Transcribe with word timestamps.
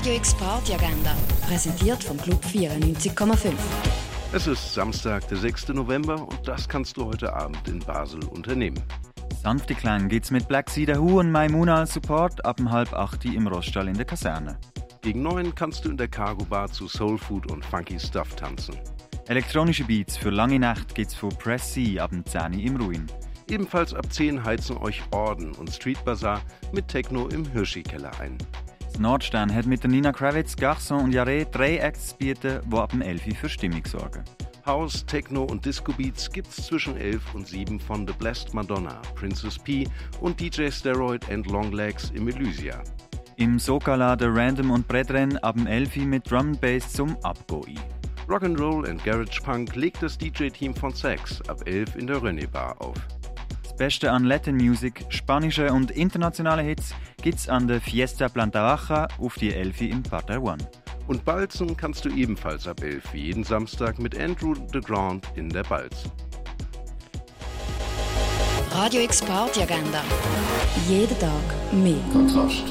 Radio 0.00 0.14
X 0.14 0.34
Party 0.34 0.72
Agenda, 0.72 1.14
präsentiert 1.46 2.02
vom 2.02 2.16
Club 2.16 2.42
94,5. 2.42 3.52
Es 4.32 4.46
ist 4.46 4.72
Samstag, 4.72 5.28
der 5.28 5.36
6. 5.36 5.68
November 5.74 6.26
und 6.26 6.48
das 6.48 6.66
kannst 6.66 6.96
du 6.96 7.04
heute 7.04 7.30
Abend 7.34 7.68
in 7.68 7.80
Basel 7.80 8.24
unternehmen. 8.24 8.82
Sanfte 9.42 9.74
Klang 9.74 10.08
geht's 10.08 10.30
mit 10.30 10.48
Black 10.48 10.70
Sea 10.70 10.96
Hu 10.96 11.20
und 11.20 11.30
Maimuna 11.30 11.80
als 11.80 11.92
Support 11.92 12.42
ab 12.46 12.60
um 12.60 12.70
halb 12.70 12.94
acht 12.94 13.26
im 13.26 13.46
Roststall 13.46 13.88
in 13.88 13.94
der 13.94 14.06
Kaserne. 14.06 14.58
Gegen 15.02 15.20
neun 15.20 15.54
kannst 15.54 15.84
du 15.84 15.90
in 15.90 15.98
der 15.98 16.08
Cargo 16.08 16.46
Bar 16.46 16.72
zu 16.72 16.88
Soul 16.88 17.18
Food 17.18 17.52
und 17.52 17.62
Funky 17.62 18.00
Stuff 18.00 18.34
tanzen. 18.36 18.78
Elektronische 19.28 19.84
Beats 19.84 20.16
für 20.16 20.30
lange 20.30 20.58
Nacht 20.58 20.94
geht's 20.94 21.14
von 21.14 21.28
Press 21.28 21.74
C 21.74 22.00
ab 22.00 22.08
dem 22.08 22.24
10 22.24 22.54
im 22.54 22.76
Ruin. 22.76 23.06
Ebenfalls 23.50 23.92
ab 23.92 24.10
10 24.10 24.44
heizen 24.44 24.78
euch 24.78 25.02
Orden 25.10 25.52
und 25.52 25.68
Street 25.68 26.02
Bazaar 26.06 26.40
mit 26.72 26.88
Techno 26.88 27.28
im 27.28 27.44
Hirschi-Keller 27.44 28.18
ein. 28.18 28.38
Das 28.90 28.98
Nordstern 28.98 29.54
hat 29.54 29.66
mit 29.66 29.84
der 29.84 29.90
Nina 29.90 30.12
Kravitz, 30.12 30.56
Garçon 30.56 31.04
und 31.04 31.12
Jarre 31.12 31.46
drei 31.46 31.76
Acts 31.76 32.12
bieten, 32.12 32.60
die 32.66 32.76
ab 32.76 32.90
dem 32.90 33.02
11 33.02 33.38
für 33.38 33.48
Stimmung 33.48 33.84
sorgen. 33.86 34.24
House, 34.66 35.06
Techno 35.06 35.44
und 35.44 35.64
Disco 35.64 35.92
Beats 35.92 36.30
gibt's 36.30 36.66
zwischen 36.66 36.96
11 36.96 37.34
und 37.34 37.46
7 37.46 37.78
von 37.78 38.06
The 38.06 38.12
Blessed 38.12 38.52
Madonna, 38.52 39.00
Princess 39.14 39.58
P 39.58 39.88
und 40.20 40.40
DJ 40.40 40.70
Steroid 40.70 41.30
and 41.30 41.46
Longlegs 41.46 42.10
im 42.10 42.28
Elysia. 42.28 42.82
Im 43.36 43.58
Sokala 43.60 44.16
der 44.16 44.34
Random 44.34 44.72
und 44.72 44.88
Brethren 44.88 45.36
ab 45.38 45.56
dem 45.56 45.68
11 45.68 45.96
mit 46.06 46.28
Drum 46.28 46.58
Bass 46.60 46.92
zum 46.92 47.16
Abgoi. 47.22 47.76
Rock'n'Roll 48.28 48.90
and 48.90 49.02
Garage 49.04 49.40
Punk 49.40 49.76
legt 49.76 50.02
das 50.02 50.18
DJ-Team 50.18 50.74
von 50.74 50.92
Sex 50.92 51.40
ab 51.48 51.62
11 51.64 51.96
in 51.96 52.06
der 52.08 52.16
René 52.16 52.48
Bar 52.48 52.74
auf. 52.80 52.96
Das 53.80 53.86
Beste 53.86 54.12
an 54.12 54.24
Latin 54.24 54.56
Music, 54.56 55.06
spanische 55.08 55.72
und 55.72 55.90
internationale 55.90 56.60
Hits 56.60 56.94
gibt's 57.22 57.48
an 57.48 57.66
der 57.66 57.80
Fiesta 57.80 58.28
Planta 58.28 58.76
Baja 58.76 59.08
auf 59.18 59.36
die 59.36 59.54
Elfi 59.54 59.88
im 59.88 60.02
One. 60.38 60.58
Und 61.06 61.24
Balzen 61.24 61.74
kannst 61.78 62.04
du 62.04 62.10
ebenfalls 62.10 62.68
ab 62.68 62.82
11 62.82 63.14
wie 63.14 63.22
jeden 63.22 63.42
Samstag 63.42 63.98
mit 63.98 64.20
Andrew 64.20 64.54
the 64.70 64.80
Grand 64.80 65.26
in 65.34 65.48
der 65.48 65.62
Balz. 65.62 66.10
Radio 68.72 69.00
X 69.00 69.22
Party 69.22 69.62
Agenda. 69.62 70.02
Jeden 70.86 71.18
Tag 71.18 71.72
mehr. 71.72 71.96
Kontrast. 72.12 72.64